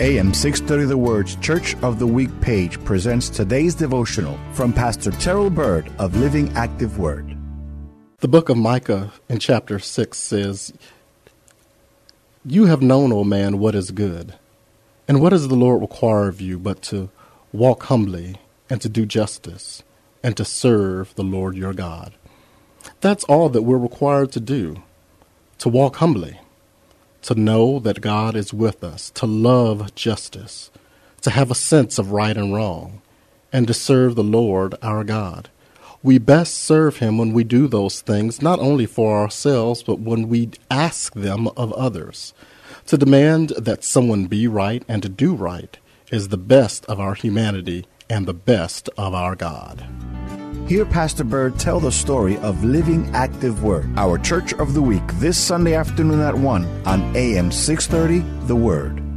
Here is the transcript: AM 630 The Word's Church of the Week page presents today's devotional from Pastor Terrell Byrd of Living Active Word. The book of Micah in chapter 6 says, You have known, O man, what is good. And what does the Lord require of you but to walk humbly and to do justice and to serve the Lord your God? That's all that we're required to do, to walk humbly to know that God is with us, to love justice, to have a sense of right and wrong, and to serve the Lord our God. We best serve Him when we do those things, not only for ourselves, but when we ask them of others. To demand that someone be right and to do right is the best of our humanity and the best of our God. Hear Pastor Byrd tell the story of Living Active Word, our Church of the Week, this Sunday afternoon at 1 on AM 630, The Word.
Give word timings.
AM 0.00 0.32
630 0.32 0.86
The 0.86 0.96
Word's 0.96 1.36
Church 1.36 1.76
of 1.82 1.98
the 1.98 2.06
Week 2.06 2.30
page 2.40 2.82
presents 2.84 3.28
today's 3.28 3.74
devotional 3.74 4.38
from 4.54 4.72
Pastor 4.72 5.10
Terrell 5.10 5.50
Byrd 5.50 5.92
of 5.98 6.16
Living 6.16 6.50
Active 6.56 6.98
Word. 6.98 7.36
The 8.20 8.28
book 8.28 8.48
of 8.48 8.56
Micah 8.56 9.12
in 9.28 9.40
chapter 9.40 9.78
6 9.78 10.16
says, 10.16 10.72
You 12.46 12.64
have 12.64 12.80
known, 12.80 13.12
O 13.12 13.24
man, 13.24 13.58
what 13.58 13.74
is 13.74 13.90
good. 13.90 14.36
And 15.06 15.20
what 15.20 15.30
does 15.30 15.48
the 15.48 15.54
Lord 15.54 15.82
require 15.82 16.28
of 16.28 16.40
you 16.40 16.58
but 16.58 16.80
to 16.84 17.10
walk 17.52 17.82
humbly 17.82 18.36
and 18.70 18.80
to 18.80 18.88
do 18.88 19.04
justice 19.04 19.82
and 20.22 20.34
to 20.38 20.46
serve 20.46 21.14
the 21.14 21.22
Lord 21.24 21.58
your 21.58 21.74
God? 21.74 22.14
That's 23.02 23.24
all 23.24 23.50
that 23.50 23.64
we're 23.64 23.76
required 23.76 24.32
to 24.32 24.40
do, 24.40 24.82
to 25.58 25.68
walk 25.68 25.96
humbly 25.96 26.40
to 27.22 27.34
know 27.34 27.78
that 27.80 28.00
God 28.00 28.36
is 28.36 28.54
with 28.54 28.82
us, 28.82 29.10
to 29.10 29.26
love 29.26 29.94
justice, 29.94 30.70
to 31.22 31.30
have 31.30 31.50
a 31.50 31.54
sense 31.54 31.98
of 31.98 32.12
right 32.12 32.36
and 32.36 32.54
wrong, 32.54 33.02
and 33.52 33.66
to 33.66 33.74
serve 33.74 34.14
the 34.14 34.24
Lord 34.24 34.74
our 34.82 35.04
God. 35.04 35.50
We 36.02 36.18
best 36.18 36.54
serve 36.54 36.96
Him 36.96 37.18
when 37.18 37.32
we 37.32 37.44
do 37.44 37.68
those 37.68 38.00
things, 38.00 38.40
not 38.40 38.58
only 38.58 38.86
for 38.86 39.18
ourselves, 39.18 39.82
but 39.82 40.00
when 40.00 40.28
we 40.28 40.50
ask 40.70 41.12
them 41.14 41.48
of 41.48 41.72
others. 41.74 42.32
To 42.86 42.96
demand 42.96 43.50
that 43.50 43.84
someone 43.84 44.26
be 44.26 44.48
right 44.48 44.82
and 44.88 45.02
to 45.02 45.08
do 45.08 45.34
right 45.34 45.76
is 46.10 46.28
the 46.28 46.38
best 46.38 46.86
of 46.86 46.98
our 46.98 47.14
humanity 47.14 47.84
and 48.08 48.26
the 48.26 48.34
best 48.34 48.88
of 48.96 49.14
our 49.14 49.36
God. 49.36 49.86
Hear 50.70 50.84
Pastor 50.84 51.24
Byrd 51.24 51.58
tell 51.58 51.80
the 51.80 51.90
story 51.90 52.38
of 52.38 52.62
Living 52.62 53.12
Active 53.12 53.64
Word, 53.64 53.90
our 53.96 54.18
Church 54.18 54.52
of 54.52 54.72
the 54.72 54.80
Week, 54.80 55.02
this 55.14 55.36
Sunday 55.36 55.74
afternoon 55.74 56.20
at 56.20 56.32
1 56.32 56.86
on 56.86 57.16
AM 57.16 57.50
630, 57.50 58.46
The 58.46 58.54
Word. 58.54 59.09